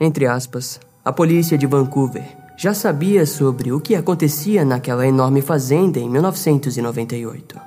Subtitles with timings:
[0.00, 2.24] Entre aspas, a polícia de Vancouver
[2.56, 7.58] já sabia sobre o que acontecia naquela enorme fazenda em 1998.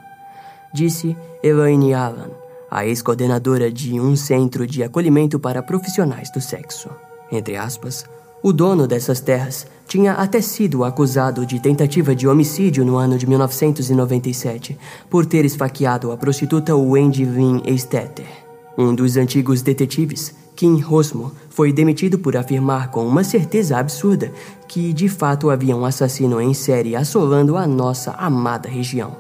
[0.74, 2.32] Disse Elaine Allen,
[2.70, 6.90] a ex-coordenadora de um centro de acolhimento para profissionais do sexo.
[7.30, 8.06] Entre aspas,
[8.42, 13.28] o dono dessas terras tinha até sido acusado de tentativa de homicídio no ano de
[13.28, 14.78] 1997
[15.10, 18.26] por ter esfaqueado a prostituta Wendy Lynn Esteter.
[18.78, 24.32] Um dos antigos detetives, Kim Rosmo, foi demitido por afirmar com uma certeza absurda
[24.68, 29.16] que de fato havia um assassino em série assolando a nossa amada região.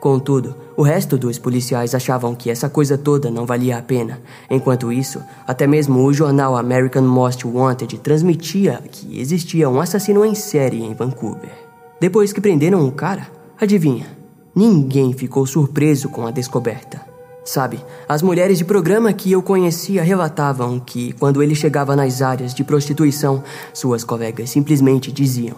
[0.00, 4.22] Contudo, o resto dos policiais achavam que essa coisa toda não valia a pena.
[4.48, 10.34] Enquanto isso, até mesmo o jornal American Most Wanted transmitia que existia um assassino em
[10.34, 11.52] série em Vancouver.
[12.00, 14.06] Depois que prenderam o cara, adivinha?
[14.54, 17.15] Ninguém ficou surpreso com a descoberta.
[17.46, 17.78] Sabe,
[18.08, 22.64] as mulheres de programa que eu conhecia relatavam que, quando ele chegava nas áreas de
[22.64, 25.56] prostituição, suas colegas simplesmente diziam: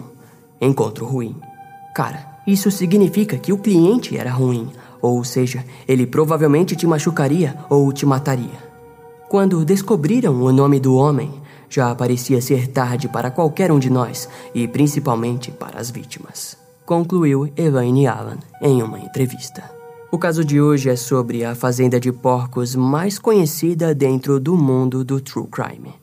[0.61, 1.35] encontro ruim.
[1.95, 4.69] Cara, isso significa que o cliente era ruim,
[5.01, 8.69] ou seja, ele provavelmente te machucaria ou te mataria.
[9.27, 11.31] Quando descobriram o nome do homem,
[11.67, 16.55] já parecia ser tarde para qualquer um de nós e principalmente para as vítimas,
[16.85, 19.78] concluiu Elaine Allen em uma entrevista.
[20.11, 25.03] O caso de hoje é sobre a fazenda de porcos mais conhecida dentro do mundo
[25.03, 25.93] do true crime.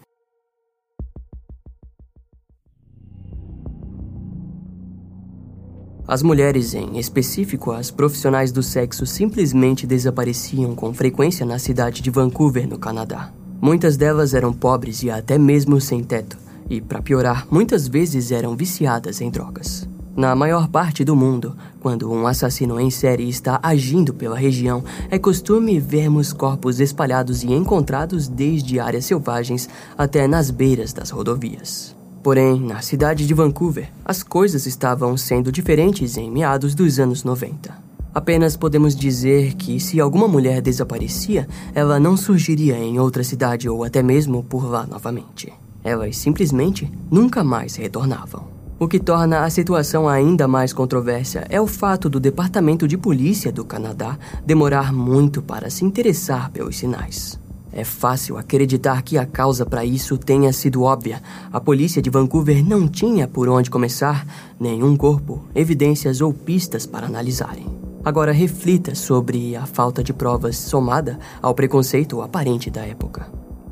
[6.06, 12.08] As mulheres, em específico as profissionais do sexo, simplesmente desapareciam com frequência na cidade de
[12.08, 13.32] Vancouver, no Canadá.
[13.60, 16.38] Muitas delas eram pobres e até mesmo sem teto,
[16.70, 19.88] e, para piorar, muitas vezes eram viciadas em drogas.
[20.16, 25.18] Na maior parte do mundo, quando um assassino em série está agindo pela região, é
[25.18, 31.94] costume vermos corpos espalhados e encontrados desde áreas selvagens até nas beiras das rodovias.
[32.22, 37.76] Porém, na cidade de Vancouver, as coisas estavam sendo diferentes em meados dos anos 90.
[38.14, 43.84] Apenas podemos dizer que se alguma mulher desaparecia, ela não surgiria em outra cidade ou
[43.84, 45.52] até mesmo por lá novamente.
[45.84, 48.55] Elas simplesmente nunca mais retornavam.
[48.78, 53.50] O que torna a situação ainda mais controversa é o fato do Departamento de Polícia
[53.50, 57.40] do Canadá demorar muito para se interessar pelos sinais.
[57.72, 61.22] É fácil acreditar que a causa para isso tenha sido óbvia.
[61.50, 64.26] A polícia de Vancouver não tinha por onde começar,
[64.60, 67.66] nenhum corpo, evidências ou pistas para analisarem.
[68.04, 73.26] Agora reflita sobre a falta de provas somada ao preconceito aparente da época.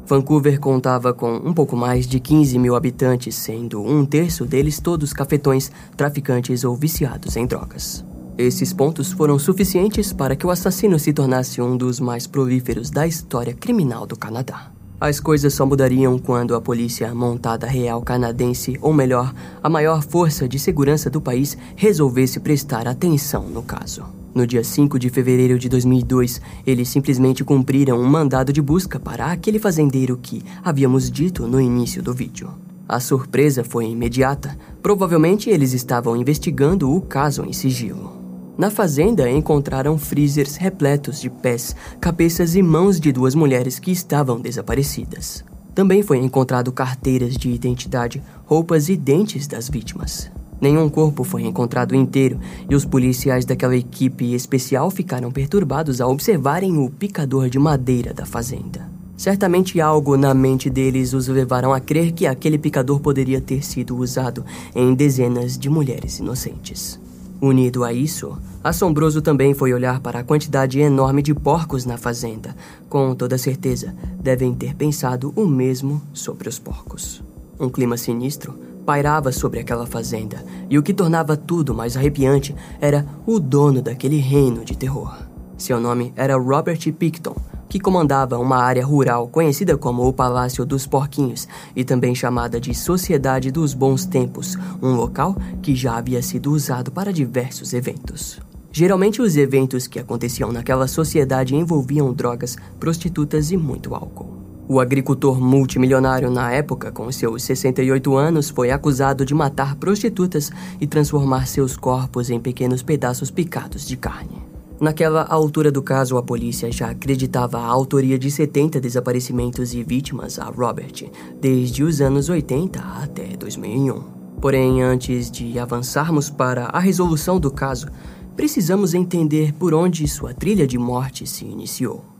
[0.07, 5.13] Vancouver contava com um pouco mais de 15 mil habitantes, sendo um terço deles todos
[5.15, 8.05] cafetões, traficantes ou viciados em drogas.
[8.37, 13.07] Esses pontos foram suficientes para que o assassino se tornasse um dos mais prolíferos da
[13.07, 14.71] história criminal do Canadá.
[15.01, 19.33] As coisas só mudariam quando a Polícia Montada Real Canadense, ou melhor,
[19.63, 24.24] a maior força de segurança do país, resolvesse prestar atenção no caso.
[24.35, 29.27] No dia 5 de fevereiro de 2002, eles simplesmente cumpriram um mandado de busca para
[29.27, 32.51] aquele fazendeiro que havíamos dito no início do vídeo.
[32.89, 34.59] A surpresa foi imediata.
[34.83, 38.13] Provavelmente eles estavam investigando o caso em sigilo.
[38.59, 44.41] Na fazenda encontraram freezers repletos de pés, cabeças e mãos de duas mulheres que estavam
[44.41, 45.45] desaparecidas.
[45.75, 50.31] Também foi encontrado carteiras de identidade, roupas e dentes das vítimas.
[50.61, 52.39] Nenhum corpo foi encontrado inteiro
[52.69, 58.25] e os policiais daquela equipe especial ficaram perturbados ao observarem o picador de madeira da
[58.25, 58.89] fazenda.
[59.17, 63.97] Certamente algo na mente deles os levaram a crer que aquele picador poderia ter sido
[63.97, 64.45] usado
[64.75, 66.99] em dezenas de mulheres inocentes.
[67.41, 72.57] Unido a isso, assombroso também foi olhar para a quantidade enorme de porcos na fazenda.
[72.89, 77.23] Com toda certeza, devem ter pensado o mesmo sobre os porcos.
[77.61, 83.07] Um clima sinistro pairava sobre aquela fazenda, e o que tornava tudo mais arrepiante era
[83.27, 85.17] o dono daquele reino de terror.
[85.57, 87.35] Seu nome era Robert Picton,
[87.69, 92.75] que comandava uma área rural conhecida como o Palácio dos Porquinhos e também chamada de
[92.75, 98.41] Sociedade dos Bons Tempos, um local que já havia sido usado para diversos eventos.
[98.71, 104.44] Geralmente, os eventos que aconteciam naquela sociedade envolviam drogas, prostitutas e muito álcool.
[104.67, 110.51] O agricultor multimilionário na época, com seus 68 anos, foi acusado de matar prostitutas
[110.81, 114.43] e transformar seus corpos em pequenos pedaços picados de carne.
[114.81, 120.39] Naquela altura do caso, a polícia já acreditava a autoria de 70 desaparecimentos e vítimas
[120.39, 124.03] a Robert, desde os anos 80 até 2001.
[124.41, 127.89] Porém, antes de avançarmos para a resolução do caso,
[128.35, 132.14] precisamos entender por onde sua trilha de morte se iniciou.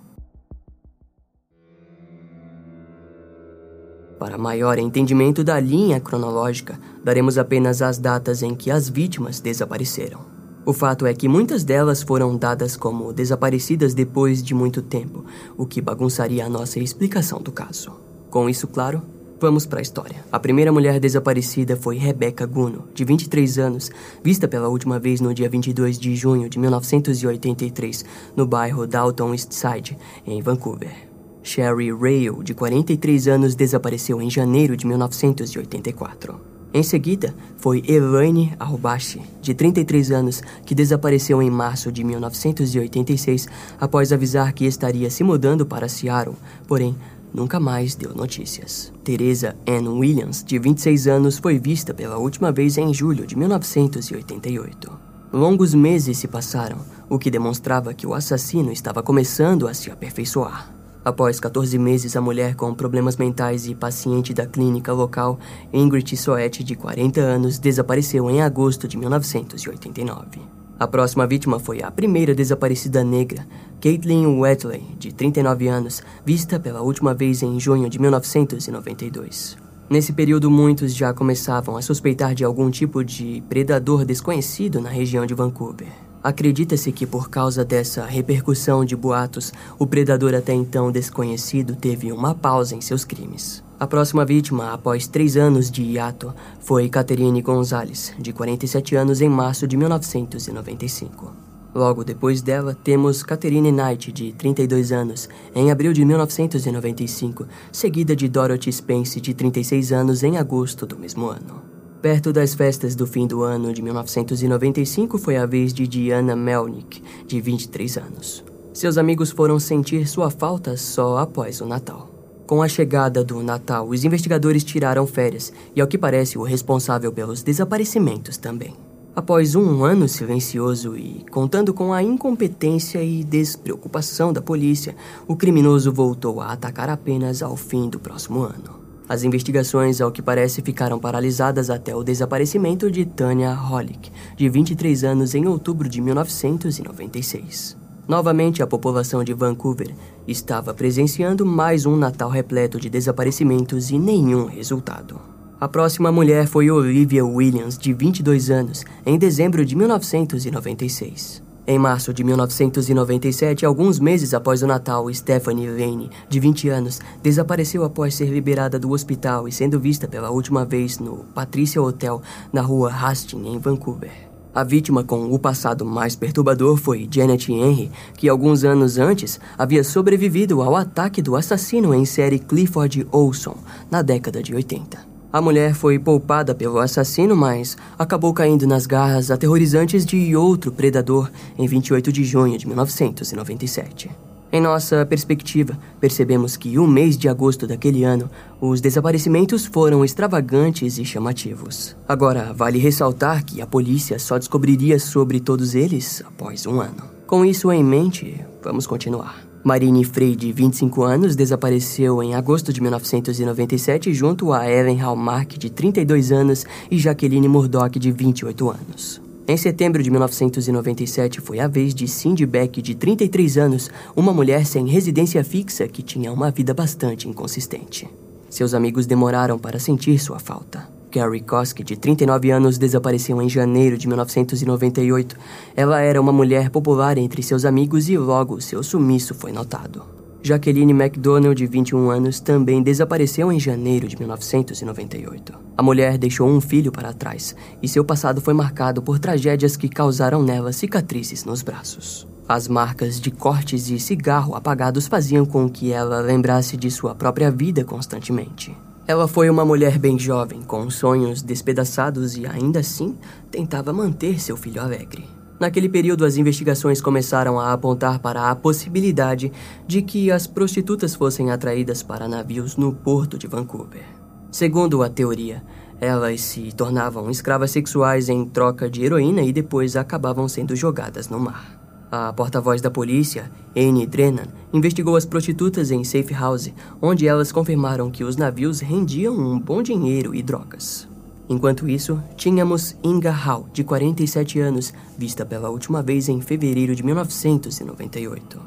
[4.25, 10.21] Para maior entendimento da linha cronológica, daremos apenas as datas em que as vítimas desapareceram.
[10.65, 15.27] O fato é que muitas delas foram dadas como desaparecidas depois de muito tempo,
[15.59, 17.93] o que bagunçaria a nossa explicação do caso.
[18.31, 19.03] Com isso claro,
[19.39, 20.25] vamos para a história.
[20.33, 23.91] A primeira mulher desaparecida foi Rebecca Guno, de 23 anos,
[24.23, 29.53] vista pela última vez no dia 22 de junho de 1983, no bairro Dalton East
[29.53, 31.04] Side, em Vancouver.
[31.45, 36.41] Sherry Rail, de 43 anos, desapareceu em janeiro de 1984.
[36.73, 43.47] Em seguida, foi Elaine Arbashi, de 33 anos, que desapareceu em março de 1986
[43.79, 46.35] após avisar que estaria se mudando para Seattle,
[46.67, 46.97] porém
[47.33, 48.93] nunca mais deu notícias.
[49.05, 54.91] Teresa Ann Williams, de 26 anos, foi vista pela última vez em julho de 1988.
[55.33, 60.75] Longos meses se passaram, o que demonstrava que o assassino estava começando a se aperfeiçoar.
[61.05, 65.39] Após 14 meses, a mulher com problemas mentais e paciente da clínica local,
[65.71, 70.41] Ingrid Soet, de 40 anos, desapareceu em agosto de 1989.
[70.81, 73.47] A próxima vítima foi a primeira desaparecida negra,
[73.83, 79.59] Caitlin Wetley, de 39 anos, vista pela última vez em junho de 1992.
[79.91, 85.27] Nesse período, muitos já começavam a suspeitar de algum tipo de predador desconhecido na região
[85.27, 85.93] de Vancouver.
[86.25, 92.35] Acredita-se que por causa dessa repercussão de boatos, o predador até então desconhecido teve uma
[92.35, 93.63] pausa em seus crimes.
[93.79, 99.29] A próxima vítima, após três anos de hiato, foi Catherine Gonzalez, de 47 anos, em
[99.29, 101.31] março de 1995.
[101.75, 108.29] Logo depois dela, temos Catherine Knight, de 32 anos, em abril de 1995, seguida de
[108.31, 111.74] Dorothy Spence, de 36 anos, em agosto do mesmo ano.
[112.05, 117.03] Perto das festas do fim do ano de 1995 foi a vez de Diana Melnick,
[117.27, 118.45] de 23 anos.
[118.75, 122.11] Seus amigos foram sentir sua falta só após o Natal.
[122.47, 127.11] Com a chegada do Natal, os investigadores tiraram férias e, ao que parece, o responsável
[127.11, 128.77] pelos desaparecimentos também.
[129.17, 134.95] Após um ano silencioso e contando com a incompetência e despreocupação da polícia,
[135.27, 138.84] o criminoso voltou a atacar apenas ao fim do próximo ano.
[139.15, 145.05] As investigações, ao que parece, ficaram paralisadas até o desaparecimento de Tanya Hollick, de 23
[145.05, 147.77] anos, em outubro de 1996.
[148.09, 149.95] Novamente, a população de Vancouver
[150.27, 155.21] estava presenciando mais um Natal repleto de desaparecimentos e nenhum resultado.
[155.61, 161.44] A próxima mulher foi Olivia Williams, de 22 anos, em dezembro de 1996.
[161.67, 167.85] Em março de 1997, alguns meses após o Natal, Stephanie Lane, de 20 anos, desapareceu
[167.85, 172.21] após ser liberada do hospital e sendo vista pela última vez no Patricia Hotel,
[172.53, 174.13] na rua Hastings, em Vancouver.
[174.55, 179.83] A vítima com o passado mais perturbador foi Janet Henry, que alguns anos antes havia
[179.83, 183.57] sobrevivido ao ataque do assassino em série Clifford Olson,
[183.91, 185.14] na década de 80.
[185.35, 191.29] A mulher foi poupada pelo assassino, mas acabou caindo nas garras aterrorizantes de outro predador
[191.59, 194.13] em 28 de junho de 1997.
[194.53, 200.99] Em nossa perspectiva, percebemos que o mês de agosto daquele ano, os desaparecimentos foram extravagantes
[200.99, 201.97] e chamativos.
[202.09, 207.11] Agora, vale ressaltar que a polícia só descobriria sobre todos eles após um ano.
[207.27, 209.44] Com isso em mente, vamos continuar.
[209.65, 215.71] Marine Frey, de 25 anos, desapareceu em agosto de 1997 junto a Ellen Hallmark, de
[215.71, 219.23] 32 anos, e Jacqueline Murdoch, de 28 anos.
[219.49, 224.67] Em setembro de 1997 foi a vez de Cindy Beck, de 33 anos, uma mulher
[224.67, 228.07] sem residência fixa que tinha uma vida bastante inconsistente.
[228.51, 230.87] Seus amigos demoraram para sentir sua falta.
[231.15, 235.37] Carrie Koski, de 39 anos, desapareceu em janeiro de 1998.
[235.77, 240.03] Ela era uma mulher popular entre seus amigos e logo seu sumiço foi notado.
[240.43, 245.53] Jacqueline McDonald, de 21 anos, também desapareceu em janeiro de 1998.
[245.79, 249.89] A mulher deixou um filho para trás e seu passado foi marcado por tragédias que
[249.89, 252.27] causaram nela cicatrizes nos braços.
[252.49, 257.53] As marcas de cortes e cigarro apagados faziam com que ela lembrasse de sua própria
[257.53, 258.77] vida constantemente.
[259.07, 263.19] Ela foi uma mulher bem jovem, com sonhos despedaçados e ainda assim
[263.51, 265.29] tentava manter seu filho alegre.
[265.61, 269.53] Naquele período, as investigações começaram a apontar para a possibilidade
[269.87, 274.05] de que as prostitutas fossem atraídas para navios no porto de Vancouver.
[274.51, 275.63] Segundo a teoria,
[276.01, 281.39] elas se tornavam escravas sexuais em troca de heroína e depois acabavam sendo jogadas no
[281.39, 281.84] mar.
[282.17, 288.09] A porta-voz da polícia, Anne Drennan, investigou as prostitutas em Safe House, onde elas confirmaram
[288.09, 291.09] que os navios rendiam um bom dinheiro e drogas.
[291.49, 297.03] Enquanto isso, tínhamos Inga Hall, de 47 anos, vista pela última vez em fevereiro de
[297.05, 298.61] 1998.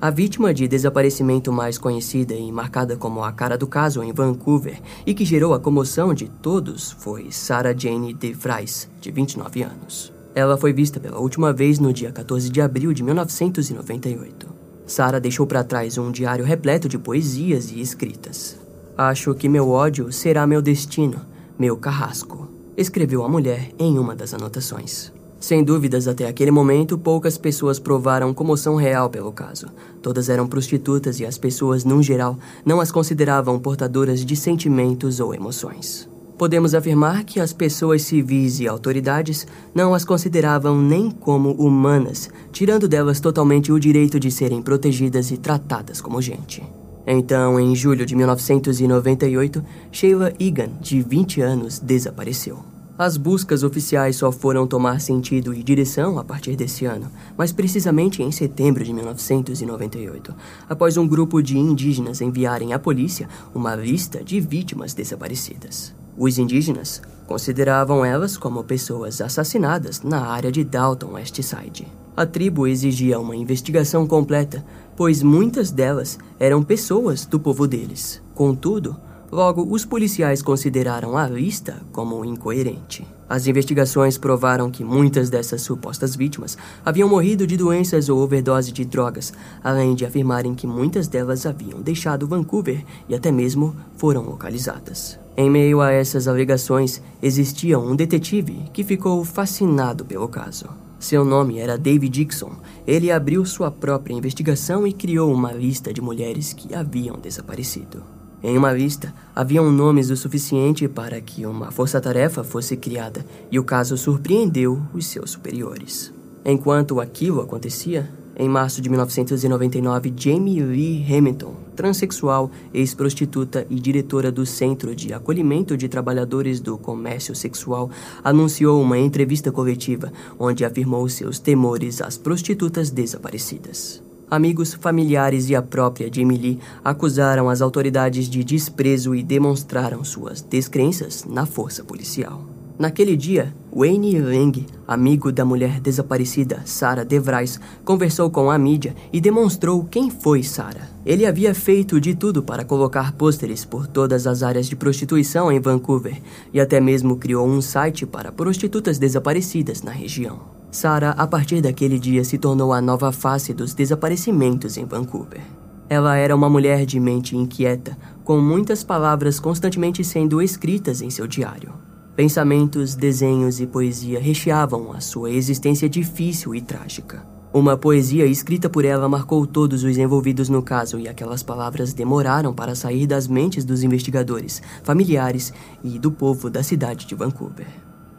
[0.00, 4.82] A vítima de desaparecimento mais conhecida e marcada como a cara do caso em Vancouver
[5.06, 10.17] e que gerou a comoção de todos foi Sarah Jane DeVries, de 29 anos.
[10.38, 14.46] Ela foi vista pela última vez no dia 14 de abril de 1998.
[14.86, 18.56] Sarah deixou para trás um diário repleto de poesias e escritas.
[18.96, 21.22] Acho que meu ódio será meu destino,
[21.58, 25.12] meu carrasco, escreveu a mulher em uma das anotações.
[25.40, 29.66] Sem dúvidas, até aquele momento, poucas pessoas provaram comoção real pelo caso.
[30.00, 35.34] Todas eram prostitutas e as pessoas, num geral, não as consideravam portadoras de sentimentos ou
[35.34, 36.08] emoções.
[36.38, 42.86] Podemos afirmar que as pessoas civis e autoridades não as consideravam nem como humanas, tirando
[42.86, 46.62] delas totalmente o direito de serem protegidas e tratadas como gente.
[47.04, 52.60] Então, em julho de 1998, Sheila Egan, de 20 anos, desapareceu.
[52.96, 58.22] As buscas oficiais só foram tomar sentido e direção a partir desse ano, mas precisamente
[58.22, 60.34] em setembro de 1998,
[60.68, 65.94] após um grupo de indígenas enviarem à polícia uma lista de vítimas desaparecidas.
[66.18, 71.86] Os indígenas consideravam elas como pessoas assassinadas na área de Dalton West Side.
[72.16, 74.64] A tribo exigia uma investigação completa,
[74.96, 78.20] pois muitas delas eram pessoas do povo deles.
[78.34, 78.96] Contudo,
[79.30, 83.06] Logo, os policiais consideraram a lista como incoerente.
[83.28, 88.86] As investigações provaram que muitas dessas supostas vítimas haviam morrido de doenças ou overdose de
[88.86, 95.18] drogas, além de afirmarem que muitas delas haviam deixado Vancouver e até mesmo foram localizadas.
[95.40, 100.66] Em meio a essas alegações, existia um detetive que ficou fascinado pelo caso.
[100.98, 102.50] Seu nome era David Dixon.
[102.84, 108.02] Ele abriu sua própria investigação e criou uma lista de mulheres que haviam desaparecido.
[108.42, 113.64] Em uma lista, haviam nomes o suficiente para que uma força-tarefa fosse criada, e o
[113.64, 116.12] caso surpreendeu os seus superiores.
[116.44, 124.46] Enquanto aquilo acontecia, em março de 1999, Jamie Lee Hamilton, transexual, ex-prostituta e diretora do
[124.46, 127.90] Centro de Acolhimento de Trabalhadores do Comércio Sexual,
[128.22, 134.02] anunciou uma entrevista coletiva onde afirmou seus temores às prostitutas desaparecidas.
[134.30, 140.42] Amigos, familiares e a própria Jamie Lee acusaram as autoridades de desprezo e demonstraram suas
[140.42, 142.47] descrenças na força policial.
[142.78, 149.20] Naquele dia, Wayne Lang, amigo da mulher desaparecida Sarah DeVries, conversou com a mídia e
[149.20, 150.88] demonstrou quem foi Sarah.
[151.04, 155.58] Ele havia feito de tudo para colocar pôsteres por todas as áreas de prostituição em
[155.58, 156.22] Vancouver
[156.54, 160.38] e até mesmo criou um site para prostitutas desaparecidas na região.
[160.70, 165.42] Sarah, a partir daquele dia, se tornou a nova face dos desaparecimentos em Vancouver.
[165.90, 171.26] Ela era uma mulher de mente inquieta, com muitas palavras constantemente sendo escritas em seu
[171.26, 171.87] diário.
[172.18, 177.24] Pensamentos, desenhos e poesia recheavam a sua existência difícil e trágica.
[177.54, 182.52] Uma poesia escrita por ela marcou todos os envolvidos no caso e aquelas palavras demoraram
[182.52, 185.52] para sair das mentes dos investigadores, familiares
[185.84, 187.68] e do povo da cidade de Vancouver.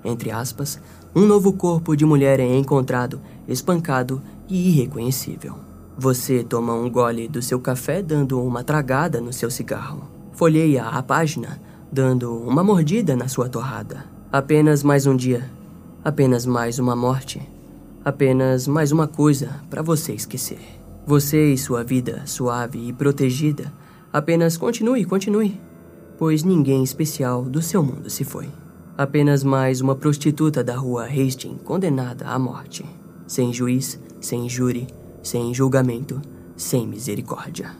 [0.05, 0.79] Entre aspas,
[1.13, 5.55] um novo corpo de mulher é encontrado, espancado e irreconhecível.
[5.97, 10.07] Você toma um gole do seu café dando uma tragada no seu cigarro.
[10.31, 11.59] Folheia a página,
[11.91, 14.05] dando uma mordida na sua torrada.
[14.31, 15.49] Apenas mais um dia.
[16.03, 17.41] Apenas mais uma morte.
[18.05, 20.59] Apenas mais uma coisa para você esquecer.
[21.05, 23.73] Você e sua vida suave e protegida.
[24.13, 25.59] Apenas continue, continue.
[26.17, 28.47] Pois ninguém especial do seu mundo se foi.
[28.97, 32.85] Apenas mais uma prostituta da rua Hastings condenada à morte.
[33.25, 34.87] Sem juiz, sem júri,
[35.23, 36.21] sem julgamento,
[36.55, 37.71] sem misericórdia.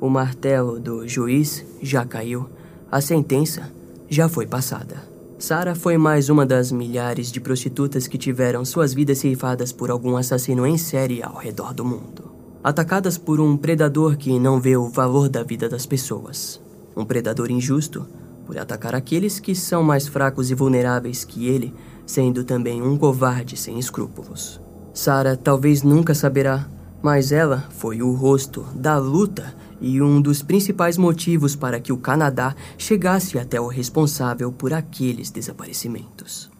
[0.00, 2.48] O martelo do juiz já caiu,
[2.90, 3.70] a sentença
[4.08, 4.96] já foi passada.
[5.38, 10.16] Sara foi mais uma das milhares de prostitutas que tiveram suas vidas ceifadas por algum
[10.16, 12.32] assassino em série ao redor do mundo.
[12.64, 16.60] Atacadas por um predador que não vê o valor da vida das pessoas.
[16.96, 18.06] Um predador injusto
[18.46, 21.74] por atacar aqueles que são mais fracos e vulneráveis que ele,
[22.06, 24.60] sendo também um covarde sem escrúpulos.
[24.94, 26.66] Sara talvez nunca saberá,
[27.02, 31.96] mas ela foi o rosto da luta e um dos principais motivos para que o
[31.96, 36.50] Canadá chegasse até o responsável por aqueles desaparecimentos.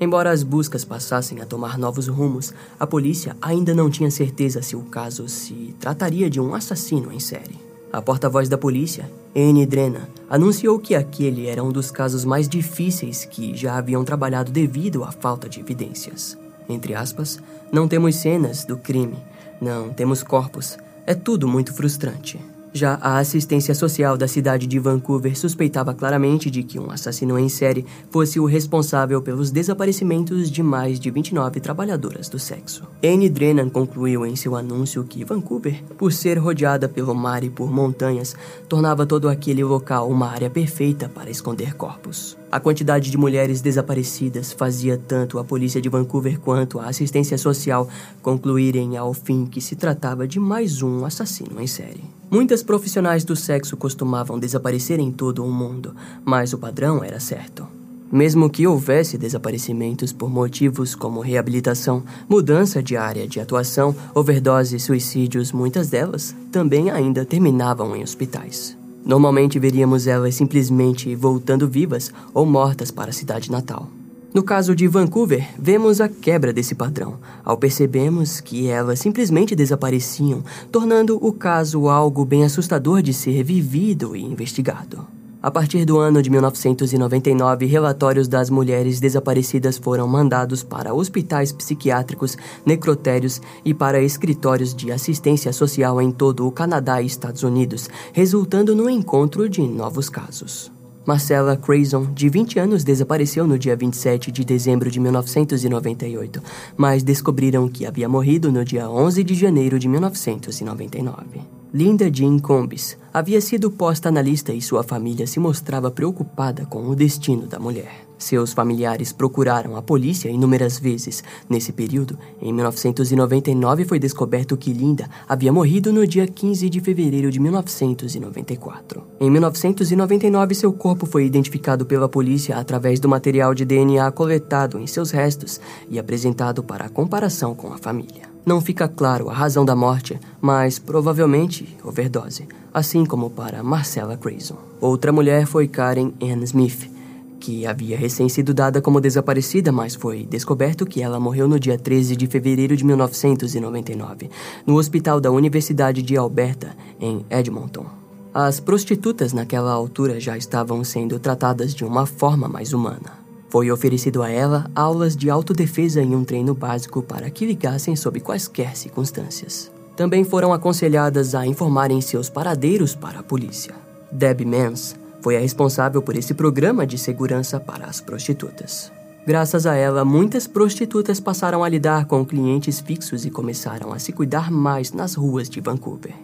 [0.00, 4.76] Embora as buscas passassem a tomar novos rumos, a polícia ainda não tinha certeza se
[4.76, 7.58] o caso se trataria de um assassino em série.
[7.92, 13.24] A porta-voz da polícia, Anne Drena, anunciou que aquele era um dos casos mais difíceis
[13.24, 16.38] que já haviam trabalhado devido à falta de evidências.
[16.68, 17.40] Entre aspas,
[17.72, 19.18] não temos cenas do crime,
[19.60, 22.38] não temos corpos, é tudo muito frustrante.
[22.72, 27.48] Já a assistência social da cidade de Vancouver suspeitava claramente de que um assassino em
[27.48, 32.84] série fosse o responsável pelos desaparecimentos de mais de 29 trabalhadoras do sexo.
[33.02, 37.70] Anne Drennan concluiu em seu anúncio que Vancouver, por ser rodeada pelo mar e por
[37.70, 38.36] montanhas,
[38.68, 42.36] tornava todo aquele local uma área perfeita para esconder corpos.
[42.50, 47.88] A quantidade de mulheres desaparecidas fazia tanto a polícia de Vancouver quanto a assistência social
[48.22, 52.17] concluírem ao fim que se tratava de mais um assassino em série.
[52.30, 55.94] Muitas profissionais do sexo costumavam desaparecer em todo o mundo,
[56.24, 57.66] mas o padrão era certo.
[58.12, 64.80] Mesmo que houvesse desaparecimentos por motivos como reabilitação, mudança de área de atuação, overdose e
[64.80, 68.76] suicídios, muitas delas também ainda terminavam em hospitais.
[69.04, 73.88] Normalmente veríamos elas simplesmente voltando vivas ou mortas para a cidade natal.
[74.32, 80.44] No caso de Vancouver, vemos a quebra desse padrão, ao percebemos que elas simplesmente desapareciam,
[80.70, 85.06] tornando o caso algo bem assustador de ser vivido e investigado.
[85.40, 92.36] A partir do ano de 1999, relatórios das mulheres desaparecidas foram mandados para hospitais psiquiátricos,
[92.66, 98.74] necrotérios e para escritórios de assistência social em todo o Canadá e Estados Unidos, resultando
[98.74, 100.70] no encontro de novos casos.
[101.08, 106.42] Marcella Crazon, de 20 anos, desapareceu no dia 27 de dezembro de 1998,
[106.76, 111.57] mas descobriram que havia morrido no dia 11 de janeiro de 1999.
[111.72, 116.88] Linda Jean Combs havia sido posta na lista e sua família se mostrava preocupada com
[116.88, 118.06] o destino da mulher.
[118.16, 121.22] Seus familiares procuraram a polícia inúmeras vezes.
[121.48, 127.30] Nesse período, em 1999, foi descoberto que Linda havia morrido no dia 15 de fevereiro
[127.30, 129.02] de 1994.
[129.20, 134.86] Em 1999, seu corpo foi identificado pela polícia através do material de DNA coletado em
[134.86, 135.60] seus restos
[135.90, 138.27] e apresentado para comparação com a família.
[138.44, 144.56] Não fica claro a razão da morte, mas provavelmente overdose, assim como para Marcella Grayson.
[144.80, 146.90] Outra mulher foi Karen Ann Smith,
[147.38, 151.78] que havia recém sido dada como desaparecida, mas foi descoberto que ela morreu no dia
[151.78, 154.30] 13 de fevereiro de 1999,
[154.66, 157.86] no hospital da Universidade de Alberta, em Edmonton.
[158.34, 163.17] As prostitutas naquela altura já estavam sendo tratadas de uma forma mais humana.
[163.48, 168.20] Foi oferecido a ela aulas de autodefesa em um treino básico para que ligassem sob
[168.20, 169.70] quaisquer circunstâncias.
[169.96, 173.74] Também foram aconselhadas a informarem seus paradeiros para a polícia.
[174.12, 178.92] Debbie Mans foi a responsável por esse programa de segurança para as prostitutas.
[179.26, 184.12] Graças a ela, muitas prostitutas passaram a lidar com clientes fixos e começaram a se
[184.12, 186.14] cuidar mais nas ruas de Vancouver.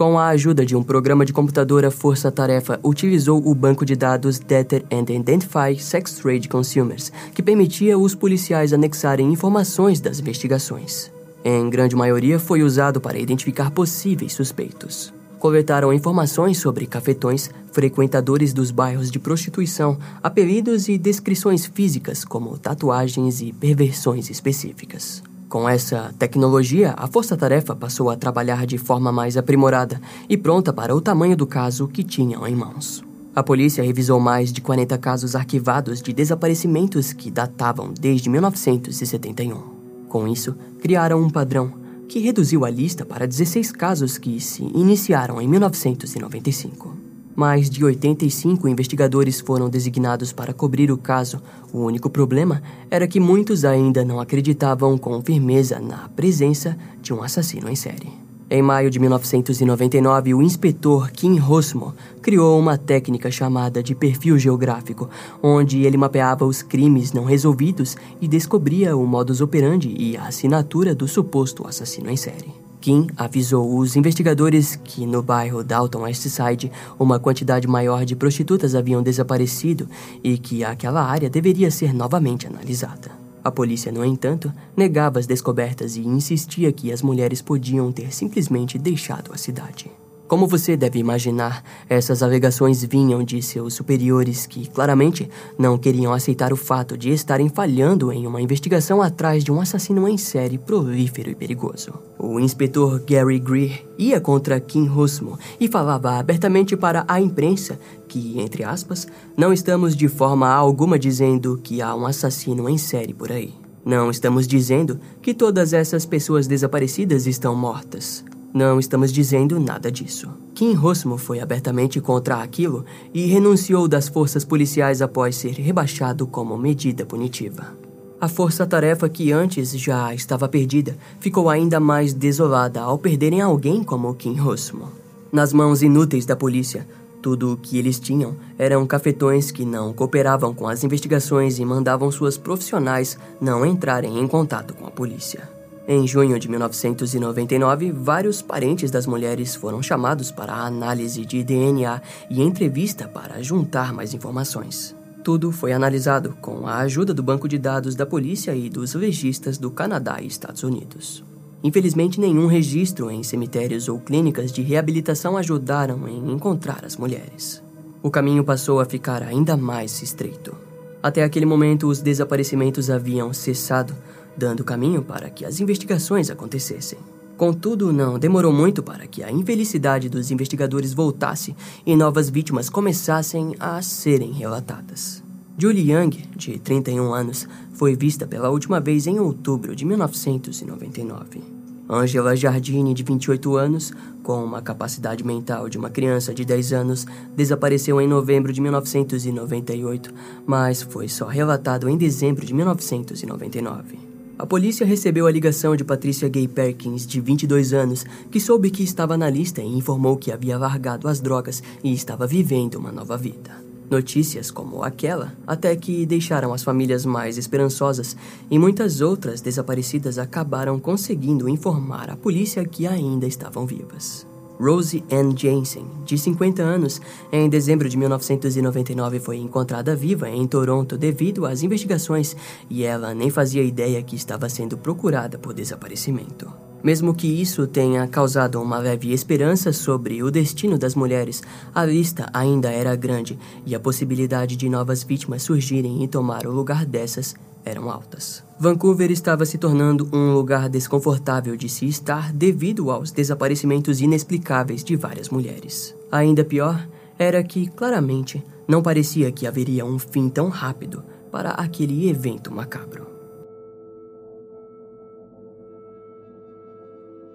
[0.00, 3.94] Com a ajuda de um programa de computador, a Força Tarefa utilizou o banco de
[3.94, 11.12] dados Data and Identify Sex Trade Consumers, que permitia os policiais anexarem informações das investigações.
[11.44, 15.12] Em grande maioria, foi usado para identificar possíveis suspeitos.
[15.38, 23.42] Coletaram informações sobre cafetões, frequentadores dos bairros de prostituição, apelidos e descrições físicas, como tatuagens
[23.42, 25.22] e perversões específicas.
[25.50, 30.94] Com essa tecnologia, a força-tarefa passou a trabalhar de forma mais aprimorada e pronta para
[30.94, 33.02] o tamanho do caso que tinham em mãos.
[33.34, 39.60] A polícia revisou mais de 40 casos arquivados de desaparecimentos que datavam desde 1971.
[40.08, 41.72] Com isso, criaram um padrão
[42.08, 46.99] que reduziu a lista para 16 casos que se iniciaram em 1995.
[47.34, 51.40] Mais de 85 investigadores foram designados para cobrir o caso.
[51.72, 57.22] O único problema era que muitos ainda não acreditavam com firmeza na presença de um
[57.22, 58.30] assassino em série.
[58.52, 65.08] Em maio de 1999, o inspetor Kim Rosmo criou uma técnica chamada de perfil geográfico,
[65.40, 70.96] onde ele mapeava os crimes não resolvidos e descobria o modus operandi e a assinatura
[70.96, 72.59] do suposto assassino em série.
[72.80, 79.02] Kim avisou os investigadores que no bairro Dalton Westside uma quantidade maior de prostitutas haviam
[79.02, 79.88] desaparecido
[80.24, 83.10] e que aquela área deveria ser novamente analisada.
[83.42, 88.78] A polícia, no entanto, negava as descobertas e insistia que as mulheres podiam ter simplesmente
[88.78, 89.90] deixado a cidade.
[90.30, 96.52] Como você deve imaginar, essas alegações vinham de seus superiores que, claramente, não queriam aceitar
[96.52, 101.30] o fato de estarem falhando em uma investigação atrás de um assassino em série prolífero
[101.30, 101.94] e perigoso.
[102.16, 108.40] O inspetor Gary Greer ia contra Kim Husmo e falava abertamente para a imprensa que,
[108.40, 113.32] entre aspas, não estamos de forma alguma dizendo que há um assassino em série por
[113.32, 113.52] aí.
[113.84, 118.24] Não estamos dizendo que todas essas pessoas desaparecidas estão mortas.
[118.52, 120.28] Não estamos dizendo nada disso.
[120.54, 122.84] Kim Rosmo foi abertamente contra aquilo
[123.14, 127.78] e renunciou das forças policiais após ser rebaixado como medida punitiva.
[128.20, 134.12] A força-tarefa que antes já estava perdida ficou ainda mais desolada ao perderem alguém como
[134.14, 134.88] Kim Rosmo.
[135.32, 136.86] Nas mãos inúteis da polícia,
[137.22, 142.10] tudo o que eles tinham eram cafetões que não cooperavam com as investigações e mandavam
[142.10, 145.59] suas profissionais não entrarem em contato com a polícia.
[145.92, 152.00] Em junho de 1999, vários parentes das mulheres foram chamados para a análise de DNA
[152.30, 154.94] e entrevista para juntar mais informações.
[155.24, 159.58] Tudo foi analisado com a ajuda do banco de dados da polícia e dos legistas
[159.58, 161.24] do Canadá e Estados Unidos.
[161.60, 167.60] Infelizmente, nenhum registro em cemitérios ou clínicas de reabilitação ajudaram em encontrar as mulheres.
[168.00, 170.54] O caminho passou a ficar ainda mais estreito.
[171.02, 173.92] Até aquele momento, os desaparecimentos haviam cessado,
[174.36, 176.98] dando caminho para que as investigações acontecessem.
[177.36, 183.54] Contudo, não demorou muito para que a infelicidade dos investigadores voltasse e novas vítimas começassem
[183.58, 185.22] a serem relatadas.
[185.56, 191.40] Julie Young, de 31 anos, foi vista pela última vez em outubro de 1999.
[191.88, 197.06] Angela Jardine, de 28 anos, com uma capacidade mental de uma criança de 10 anos,
[197.34, 200.12] desapareceu em novembro de 1998,
[200.46, 204.09] mas foi só relatado em dezembro de 1999.
[204.40, 208.82] A polícia recebeu a ligação de Patricia Gay Perkins, de 22 anos, que soube que
[208.82, 213.18] estava na lista e informou que havia largado as drogas e estava vivendo uma nova
[213.18, 213.50] vida.
[213.90, 218.16] Notícias como aquela até que deixaram as famílias mais esperançosas
[218.50, 224.29] e muitas outras desaparecidas acabaram conseguindo informar a polícia que ainda estavam vivas.
[224.60, 227.00] Rosie Ann Jensen, de 50 anos,
[227.32, 232.36] em dezembro de 1999 foi encontrada viva em Toronto devido às investigações
[232.68, 236.52] e ela nem fazia ideia que estava sendo procurada por desaparecimento.
[236.82, 241.42] Mesmo que isso tenha causado uma leve esperança sobre o destino das mulheres,
[241.74, 246.52] a lista ainda era grande e a possibilidade de novas vítimas surgirem e tomar o
[246.52, 247.34] lugar dessas
[247.70, 248.44] eram altas.
[248.58, 254.96] Vancouver estava se tornando um lugar desconfortável de se estar devido aos desaparecimentos inexplicáveis de
[254.96, 255.96] várias mulheres.
[256.12, 256.86] Ainda pior
[257.18, 263.06] era que, claramente, não parecia que haveria um fim tão rápido para aquele evento macabro.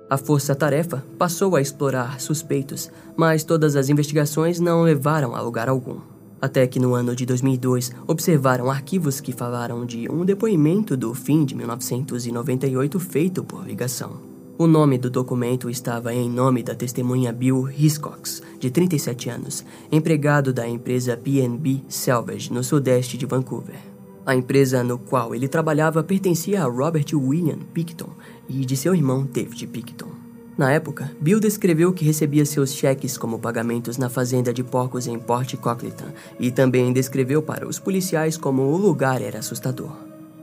[0.08, 6.00] A força-tarefa passou a explorar suspeitos, mas todas as investigações não levaram a lugar algum.
[6.46, 11.44] Até que no ano de 2002 observaram arquivos que falaram de um depoimento do fim
[11.44, 14.22] de 1998 feito por ligação.
[14.56, 20.54] O nome do documento estava em nome da testemunha Bill Hiscox, de 37 anos, empregado
[20.54, 23.80] da empresa PNB Salvage no sudeste de Vancouver.
[24.24, 28.10] A empresa no qual ele trabalhava pertencia a Robert William Picton,
[28.48, 30.25] e de seu irmão David Picton.
[30.58, 35.20] Na época, Bill descreveu que recebia seus cheques como pagamentos na fazenda de porcos em
[35.20, 39.92] Port Coquitlam e também descreveu para os policiais como o lugar era assustador.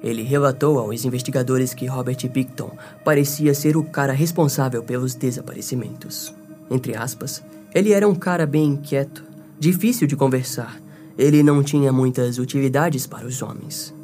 [0.02, 6.34] Ele relatou aos investigadores que Robert Picton parecia ser o cara responsável pelos desaparecimentos.
[6.70, 7.42] Entre aspas,
[7.74, 9.24] ele era um cara bem inquieto,
[9.58, 10.78] difícil de conversar.
[11.16, 13.94] Ele não tinha muitas utilidades para os homens.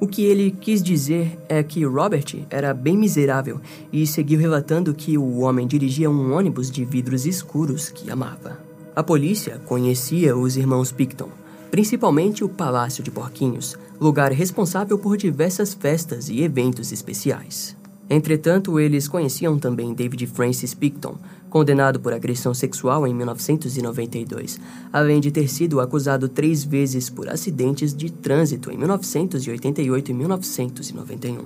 [0.00, 3.60] O que ele quis dizer é que Robert era bem miserável
[3.92, 8.60] e seguiu relatando que o homem dirigia um ônibus de vidros escuros que amava.
[8.94, 11.30] A polícia conhecia os irmãos Picton,
[11.68, 17.76] principalmente o Palácio de Porquinhos, lugar responsável por diversas festas e eventos especiais.
[18.08, 21.18] Entretanto, eles conheciam também David Francis Picton,
[21.50, 24.60] condenado por agressão sexual em 1992,
[24.92, 31.44] além de ter sido acusado três vezes por acidentes de trânsito em 1988 e 1991.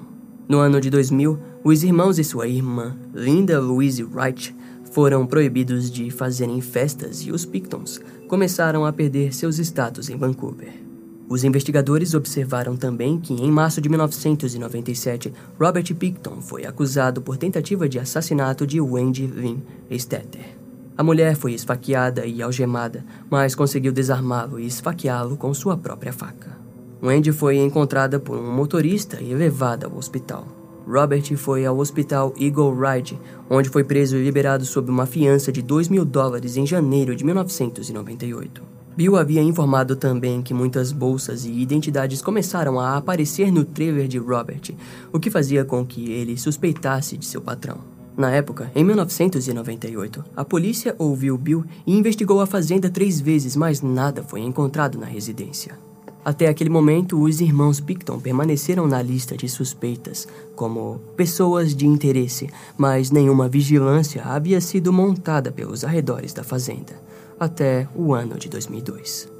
[0.48, 4.54] No ano de 2000, os irmãos e sua irmã, Linda Louise Wright,
[4.92, 10.91] foram proibidos de fazerem festas e os Pictons começaram a perder seus status em Vancouver.
[11.32, 17.88] Os investigadores observaram também que, em março de 1997, Robert Picton foi acusado por tentativa
[17.88, 19.60] de assassinato de Wendy Lynn
[19.98, 20.58] Stetter.
[20.94, 26.54] A mulher foi esfaqueada e algemada, mas conseguiu desarmá-lo e esfaqueá-lo com sua própria faca.
[27.02, 30.46] Wendy foi encontrada por um motorista e levada ao hospital.
[30.86, 33.18] Robert foi ao hospital Eagle Ride,
[33.48, 37.24] onde foi preso e liberado sob uma fiança de 2 mil dólares em janeiro de
[37.24, 38.71] 1998.
[38.94, 44.18] Bill havia informado também que muitas bolsas e identidades começaram a aparecer no trailer de
[44.18, 44.74] Robert,
[45.10, 47.78] o que fazia com que ele suspeitasse de seu patrão.
[48.14, 53.80] Na época, em 1998, a polícia ouviu Bill e investigou a fazenda três vezes, mas
[53.80, 55.74] nada foi encontrado na residência.
[56.22, 62.48] Até aquele momento, os irmãos Picton permaneceram na lista de suspeitas como pessoas de interesse,
[62.76, 67.11] mas nenhuma vigilância havia sido montada pelos arredores da fazenda
[67.42, 69.30] até o ano de 2002.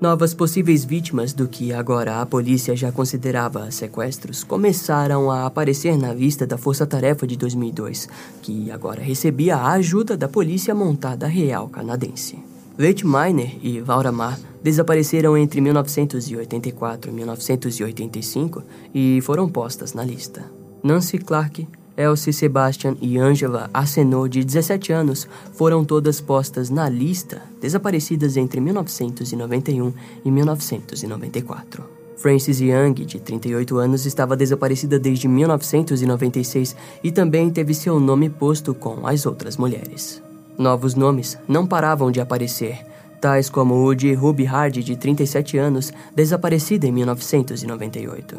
[0.00, 6.12] Novas possíveis vítimas do que agora a polícia já considerava sequestros começaram a aparecer na
[6.12, 8.08] lista da Força Tarefa de 2002,
[8.42, 12.38] que agora recebia a ajuda da Polícia Montada Real Canadense.
[12.76, 20.44] Leite Miner e Laura Mar desapareceram entre 1984 e 1985 e foram postas na lista.
[20.82, 27.42] Nancy Clark Elsie Sebastian e Angela Arsenault, de 17 anos, foram todas postas na lista,
[27.60, 29.92] desaparecidas entre 1991
[30.24, 31.84] e 1994.
[32.16, 38.74] Frances Young, de 38 anos, estava desaparecida desde 1996 e também teve seu nome posto
[38.74, 40.22] com as outras mulheres.
[40.56, 42.78] Novos nomes não paravam de aparecer,
[43.20, 48.36] tais como o de Ruby Hard, de 37 anos, desaparecida em 1998.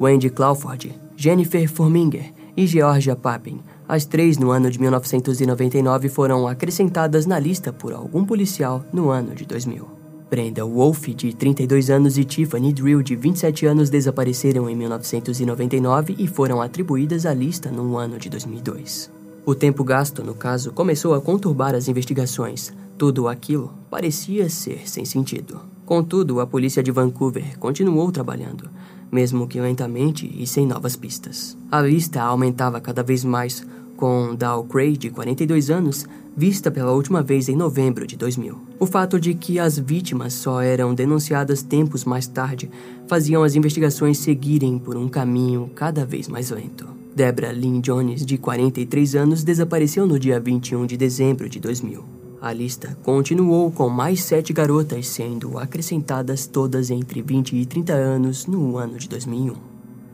[0.00, 3.60] Wendy Clawford, Jennifer Furminger, e Georgia Papin.
[3.86, 9.34] As três, no ano de 1999, foram acrescentadas na lista por algum policial no ano
[9.34, 9.86] de 2000.
[10.28, 16.26] Brenda Wolfe, de 32 anos, e Tiffany Drill, de 27 anos, desapareceram em 1999 e
[16.26, 19.10] foram atribuídas à lista no ano de 2002.
[19.44, 22.72] O tempo gasto no caso começou a conturbar as investigações.
[22.98, 25.60] Tudo aquilo parecia ser sem sentido.
[25.84, 28.68] Contudo, a polícia de Vancouver continuou trabalhando
[29.10, 31.56] mesmo que lentamente e sem novas pistas.
[31.70, 33.66] A lista aumentava cada vez mais,
[33.96, 38.60] com Dow Cray, de 42 anos, vista pela última vez em novembro de 2000.
[38.78, 42.70] O fato de que as vítimas só eram denunciadas tempos mais tarde
[43.08, 46.86] faziam as investigações seguirem por um caminho cada vez mais lento.
[47.14, 52.15] Deborah Lynn Jones, de 43 anos, desapareceu no dia 21 de dezembro de 2000.
[52.46, 58.46] A lista continuou com mais sete garotas sendo acrescentadas todas entre 20 e 30 anos
[58.46, 59.56] no ano de 2001.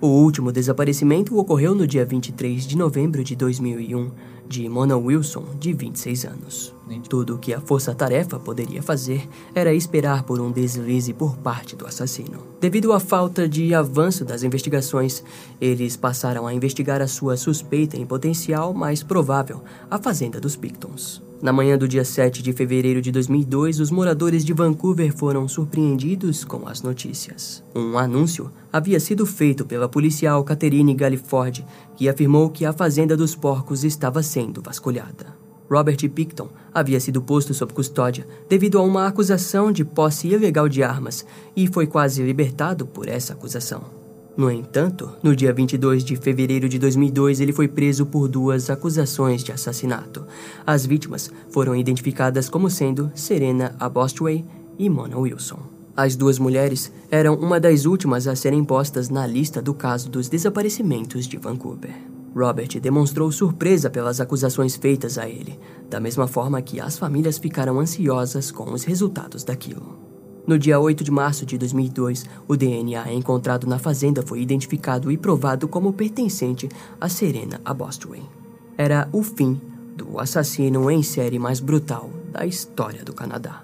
[0.01, 4.11] O último desaparecimento ocorreu no dia 23 de novembro de 2001
[4.49, 6.75] de Mona Wilson, de 26 anos.
[7.07, 11.87] Tudo o que a força-tarefa poderia fazer era esperar por um deslize por parte do
[11.87, 12.47] assassino.
[12.59, 15.23] Devido à falta de avanço das investigações,
[15.61, 21.23] eles passaram a investigar a sua suspeita em potencial mais provável, a fazenda dos Pictons.
[21.43, 26.45] Na manhã do dia 7 de fevereiro de 2002, os moradores de Vancouver foram surpreendidos
[26.45, 27.65] com as notícias.
[27.75, 33.35] Um anúncio havia sido feito pela policial Catherine Galliford, que afirmou que a fazenda dos
[33.35, 35.35] porcos estava sendo vasculhada.
[35.69, 40.85] Robert Picton havia sido posto sob custódia devido a uma acusação de posse ilegal de
[40.85, 41.27] armas
[41.57, 44.02] e foi quase libertado por essa acusação.
[44.35, 49.45] No entanto, no dia 22 de fevereiro de 2002, ele foi preso por duas acusações
[49.45, 50.25] de assassinato.
[50.67, 54.43] As vítimas foram identificadas como sendo Serena Abostway
[54.79, 55.59] e Mona Wilson.
[55.95, 60.31] As duas mulheres eram uma das últimas a serem postas na lista do caso dos
[60.31, 61.95] desaparecimentos de Vancouver.
[62.35, 67.79] Robert demonstrou surpresa pelas acusações feitas a ele, da mesma forma que as famílias ficaram
[67.79, 70.02] ansiosas com os resultados daquilo.
[70.47, 75.17] No dia 8 de março de 2002, o DNA encontrado na fazenda foi identificado e
[75.17, 76.69] provado como pertencente
[77.01, 78.23] a Serena Abostway.
[78.77, 79.61] Era o fim
[79.97, 83.63] do assassino em série mais brutal da história do Canadá.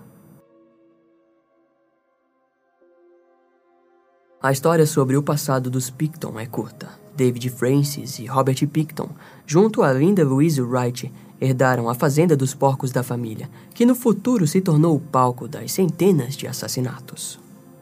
[4.40, 6.90] A história sobre o passado dos Picton é curta.
[7.16, 9.10] David Francis e Robert Picton,
[9.44, 14.46] junto a Linda Louise Wright, herdaram a fazenda dos porcos da família, que no futuro
[14.46, 17.38] se tornou o palco das centenas de assassinatos.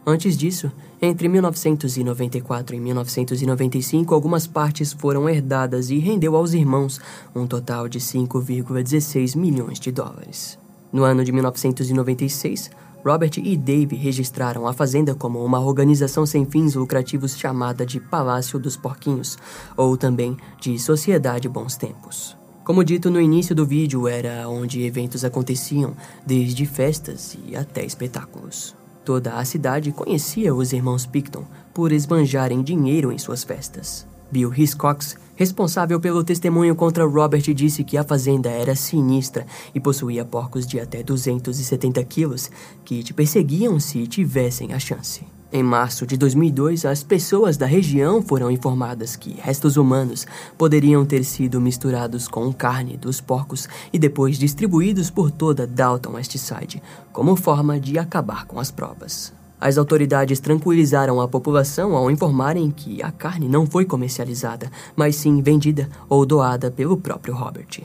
[0.07, 0.71] Antes disso,
[1.03, 7.01] entre 1994 e 1995, algumas partes foram herdadas e rendeu aos irmãos
[7.35, 10.59] um total de 5,16 milhões de dólares.
[10.93, 12.71] No ano de 1996,
[13.05, 18.59] Robert e Dave registraram a fazenda como uma organização sem fins lucrativos chamada de Palácio
[18.59, 19.37] dos Porquinhos,
[19.77, 22.37] ou também de Sociedade Bons Tempos.
[22.67, 25.95] Como dito no início do vídeo, era onde eventos aconteciam,
[26.27, 28.75] desde festas e até espetáculos.
[29.05, 34.05] Toda a cidade conhecia os irmãos Picton por esbanjarem dinheiro em suas festas.
[34.33, 40.25] Bill Hiscox, responsável pelo testemunho contra Robert, disse que a fazenda era sinistra e possuía
[40.25, 42.51] porcos de até 270 quilos
[42.85, 45.36] que te perseguiam se tivessem a chance.
[45.53, 50.27] Em março de 2002, as pessoas da região foram informadas que restos humanos
[50.59, 56.83] poderiam ter sido misturados com carne dos porcos e depois distribuídos por toda Dalton Westside,
[57.13, 59.33] como forma de acabar com as provas.
[59.61, 65.41] As autoridades tranquilizaram a população ao informarem que a carne não foi comercializada, mas sim
[65.41, 67.83] vendida ou doada pelo próprio Robert.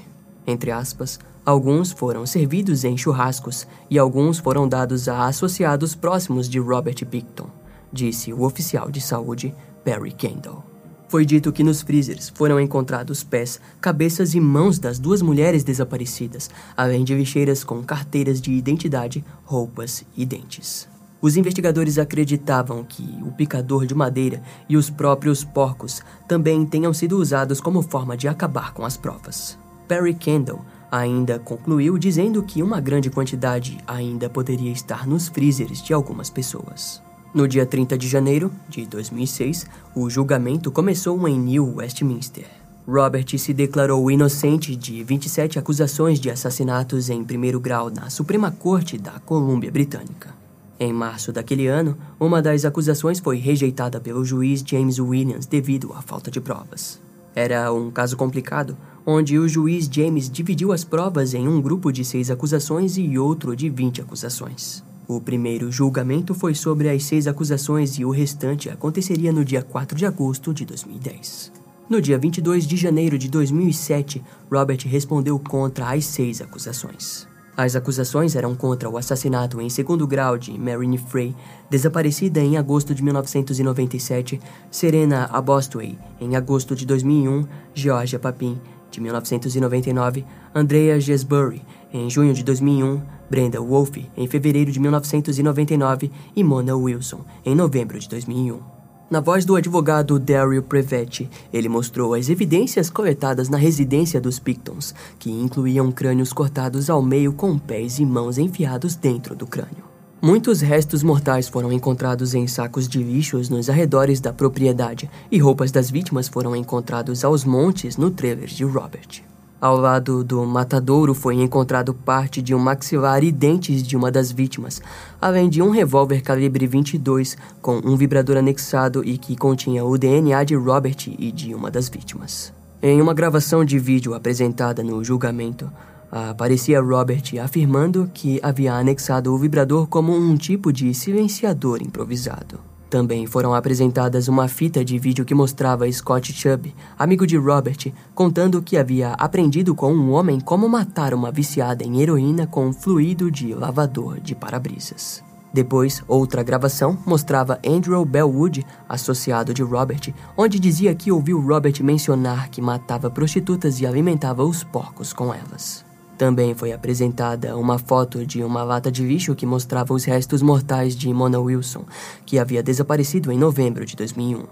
[0.48, 6.60] Entre aspas, Alguns foram servidos em churrascos e alguns foram dados a associados próximos de
[6.60, 7.50] Robert Picton,
[7.92, 10.64] disse o oficial de saúde Perry Kendall.
[11.10, 16.50] Foi dito que nos freezers foram encontrados pés, cabeças e mãos das duas mulheres desaparecidas,
[16.78, 20.88] além de lixeiras com carteiras de identidade, roupas e dentes.
[21.22, 27.18] Os investigadores acreditavam que o picador de madeira e os próprios porcos também tenham sido
[27.18, 29.58] usados como forma de acabar com as provas.
[29.88, 35.94] Perry Kendall ainda concluiu dizendo que uma grande quantidade ainda poderia estar nos freezers de
[35.94, 37.02] algumas pessoas.
[37.34, 42.46] No dia 30 de janeiro de 2006, o julgamento começou em New Westminster.
[42.86, 48.98] Robert se declarou inocente de 27 acusações de assassinatos em primeiro grau na Suprema Corte
[48.98, 50.36] da Colômbia Britânica.
[50.78, 56.02] Em março daquele ano, uma das acusações foi rejeitada pelo juiz James Williams devido à
[56.02, 57.00] falta de provas.
[57.36, 62.04] Era um caso complicado, onde o juiz James dividiu as provas em um grupo de
[62.04, 64.84] seis acusações e outro de 20 acusações.
[65.08, 69.98] O primeiro julgamento foi sobre as seis acusações e o restante aconteceria no dia 4
[69.98, 71.52] de agosto de 2010.
[71.90, 77.28] No dia 22 de janeiro de 2007, Robert respondeu contra as seis acusações.
[77.56, 81.36] As acusações eram contra o assassinato em segundo grau de Marine Frey,
[81.70, 88.60] desaparecida em agosto de 1997, Serena Abostway, em agosto de 2001, Georgia Papin,
[88.90, 91.62] de 1999, Andrea Gesbury,
[91.94, 98.00] em junho de 2001, Brenda Wolfe, em fevereiro de 1999 e Mona Wilson, em novembro
[98.00, 98.81] de 2001.
[99.12, 104.96] Na voz do advogado Daryl Prevetti, ele mostrou as evidências coletadas na residência dos Pictons,
[105.20, 109.84] que incluíam crânios cortados ao meio com pés e mãos enfiados dentro do crânio.
[110.22, 115.74] Muitos restos mortais foram encontrados em sacos de lixos nos arredores da propriedade, e roupas
[115.74, 119.30] das vítimas foram encontrados aos montes no trailer de Robert.
[119.62, 124.32] Ao lado do matadouro foi encontrado parte de um maxilar e dentes de uma das
[124.32, 124.82] vítimas,
[125.22, 130.44] além de um revólver calibre 22 com um vibrador anexado e que continha o DNA
[130.46, 132.52] de Robert e de uma das vítimas.
[132.82, 135.72] Em uma gravação de vídeo apresentada no julgamento,
[136.12, 142.71] aparecia Robert afirmando que havia anexado o vibrador como um tipo de silenciador improvisado.
[142.92, 148.62] Também foram apresentadas uma fita de vídeo que mostrava Scott Chubb, amigo de Robert, contando
[148.62, 153.54] que havia aprendido com um homem como matar uma viciada em heroína com fluido de
[153.54, 155.24] lavador de para-brisas.
[155.54, 162.50] Depois, outra gravação mostrava Andrew Bellwood, associado de Robert, onde dizia que ouviu Robert mencionar
[162.50, 165.91] que matava prostitutas e alimentava os porcos com elas.
[166.22, 170.96] Também foi apresentada uma foto de uma lata de lixo que mostrava os restos mortais
[170.96, 171.84] de Mona Wilson,
[172.28, 174.44] que havia desaparecido em novembro de 2001.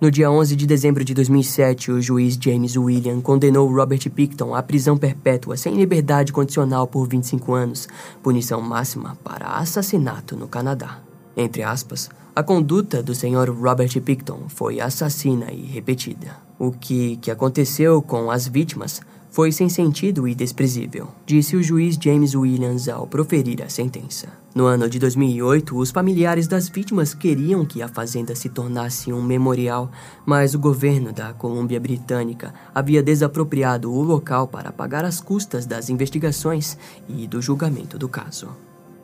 [0.00, 4.62] No dia 11 de dezembro de 2007, o juiz James William condenou Robert Picton à
[4.62, 7.86] prisão perpétua sem liberdade condicional por 25 anos,
[8.22, 11.00] punição máxima para assassinato no Canadá.
[11.36, 13.50] Entre aspas, a conduta do Sr.
[13.50, 16.38] Robert Picton foi assassina e repetida.
[16.58, 21.98] O que, que aconteceu com as vítimas foi sem sentido e desprezível, disse o juiz
[22.00, 24.28] James Williams ao proferir a sentença.
[24.54, 29.22] No ano de 2008, os familiares das vítimas queriam que a fazenda se tornasse um
[29.22, 29.90] memorial,
[30.26, 35.88] mas o governo da Colômbia Britânica havia desapropriado o local para pagar as custas das
[35.88, 36.76] investigações
[37.08, 38.48] e do julgamento do caso.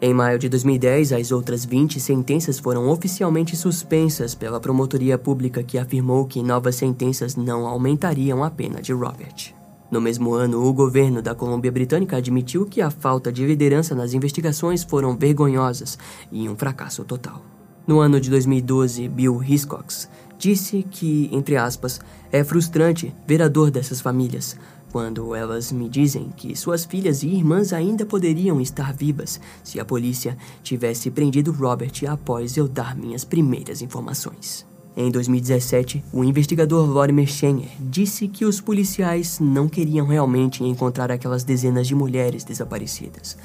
[0.00, 5.78] Em maio de 2010, as outras 20 sentenças foram oficialmente suspensas pela promotoria pública que
[5.78, 9.54] afirmou que novas sentenças não aumentariam a pena de Robert.
[9.90, 14.14] No mesmo ano, o governo da Colômbia Britânica admitiu que a falta de liderança nas
[14.14, 15.98] investigações foram vergonhosas
[16.32, 17.42] e um fracasso total.
[17.86, 22.00] No ano de 2012, Bill Hiscox disse que, entre aspas,
[22.32, 24.56] é frustrante ver a dor dessas famílias
[24.94, 29.84] quando elas me dizem que suas filhas e irmãs ainda poderiam estar vivas se a
[29.84, 34.64] polícia tivesse prendido Robert após eu dar minhas primeiras informações.
[34.96, 41.42] Em 2017, o investigador Lorimer Schenger disse que os policiais não queriam realmente encontrar aquelas
[41.42, 43.36] dezenas de mulheres desaparecidas,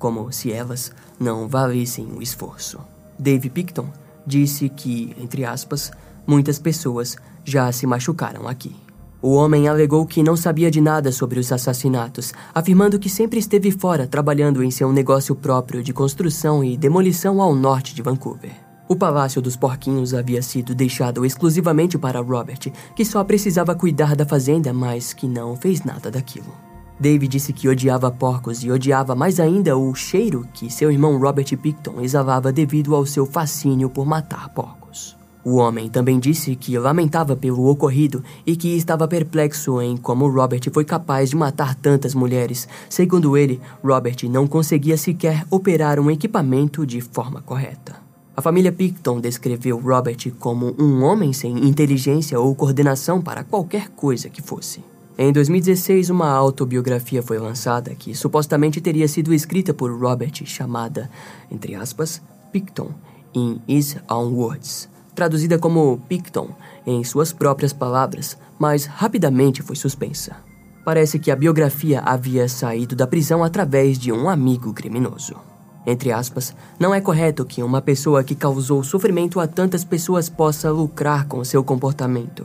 [0.00, 2.80] como se elas não valessem o esforço.
[3.16, 3.86] Dave Picton
[4.26, 5.92] disse que, entre aspas,
[6.26, 8.74] muitas pessoas já se machucaram aqui.
[9.22, 13.70] O homem alegou que não sabia de nada sobre os assassinatos, afirmando que sempre esteve
[13.70, 18.65] fora trabalhando em seu negócio próprio de construção e demolição ao norte de Vancouver.
[18.88, 24.24] O Palácio dos Porquinhos havia sido deixado exclusivamente para Robert, que só precisava cuidar da
[24.24, 26.54] fazenda, mas que não fez nada daquilo.
[26.98, 31.56] Dave disse que odiava porcos e odiava mais ainda o cheiro que seu irmão Robert
[31.58, 35.16] Picton exalava devido ao seu fascínio por matar porcos.
[35.44, 40.62] O homem também disse que lamentava pelo ocorrido e que estava perplexo em como Robert
[40.72, 42.68] foi capaz de matar tantas mulheres.
[42.88, 48.05] Segundo ele, Robert não conseguia sequer operar um equipamento de forma correta.
[48.36, 54.28] A família Picton descreveu Robert como um homem sem inteligência ou coordenação para qualquer coisa
[54.28, 54.84] que fosse.
[55.16, 61.10] Em 2016, uma autobiografia foi lançada que supostamente teria sido escrita por Robert, chamada,
[61.50, 62.20] entre aspas,
[62.52, 62.90] Picton
[63.34, 66.50] in His Own Words, traduzida como Picton
[66.86, 70.36] em suas próprias palavras, mas rapidamente foi suspensa.
[70.84, 75.55] Parece que a biografia havia saído da prisão através de um amigo criminoso.
[75.86, 80.70] Entre aspas, não é correto que uma pessoa que causou sofrimento a tantas pessoas possa
[80.70, 82.44] lucrar com seu comportamento,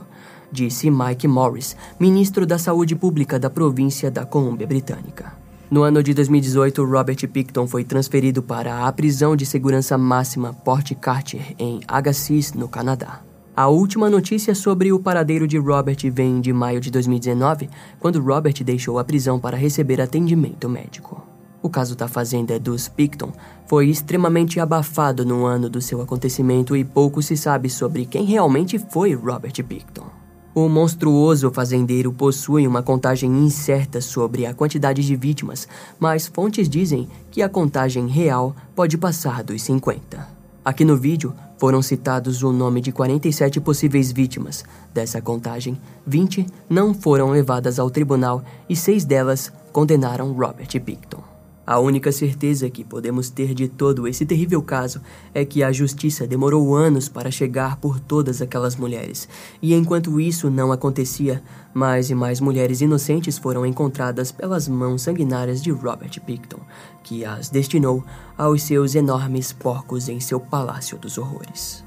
[0.52, 5.32] disse Mike Morris, ministro da Saúde Pública da província da Colômbia Britânica.
[5.68, 10.94] No ano de 2018, Robert Picton foi transferido para a prisão de segurança máxima Port
[11.00, 13.22] Carter, em Agassiz, no Canadá.
[13.56, 18.62] A última notícia sobre o paradeiro de Robert vem de maio de 2019, quando Robert
[18.62, 21.31] deixou a prisão para receber atendimento médico.
[21.62, 23.32] O caso da fazenda dos Picton
[23.68, 28.78] foi extremamente abafado no ano do seu acontecimento e pouco se sabe sobre quem realmente
[28.78, 30.06] foi Robert Picton.
[30.54, 35.66] O monstruoso fazendeiro possui uma contagem incerta sobre a quantidade de vítimas,
[35.98, 40.28] mas fontes dizem que a contagem real pode passar dos 50.
[40.64, 44.64] Aqui no vídeo foram citados o nome de 47 possíveis vítimas.
[44.92, 51.31] Dessa contagem, 20 não foram levadas ao tribunal e seis delas condenaram Robert Picton.
[51.64, 55.00] A única certeza que podemos ter de todo esse terrível caso
[55.32, 59.28] é que a justiça demorou anos para chegar por todas aquelas mulheres,
[59.60, 61.40] e enquanto isso não acontecia,
[61.72, 66.60] mais e mais mulheres inocentes foram encontradas pelas mãos sanguinárias de Robert Picton,
[67.04, 68.04] que as destinou
[68.36, 71.84] aos seus enormes porcos em seu Palácio dos Horrores.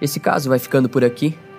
[0.00, 1.36] Esse caso vai ficando por aqui.